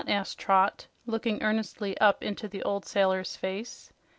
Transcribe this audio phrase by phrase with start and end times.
[0.07, 3.93] asked Trot, looking earnestly up into the old sailor's face.